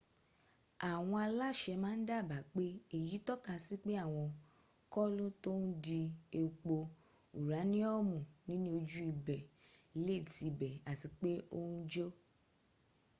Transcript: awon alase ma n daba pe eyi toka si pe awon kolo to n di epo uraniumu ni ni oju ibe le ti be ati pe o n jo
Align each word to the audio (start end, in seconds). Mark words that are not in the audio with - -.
awon 0.89 1.21
alase 1.27 1.71
ma 1.83 1.89
n 1.97 2.01
daba 2.09 2.37
pe 2.53 2.63
eyi 2.97 3.17
toka 3.27 3.51
si 3.65 3.75
pe 3.83 3.91
awon 4.05 4.29
kolo 4.93 5.25
to 5.43 5.51
n 5.63 5.63
di 5.85 5.99
epo 6.43 6.75
uraniumu 7.41 8.17
ni 8.45 8.55
ni 8.63 8.69
oju 8.77 8.99
ibe 9.11 9.37
le 10.05 10.15
ti 10.31 10.47
be 10.57 10.69
ati 10.91 11.07
pe 11.19 11.31
o 11.57 11.59
n 11.71 11.73
jo 11.91 12.05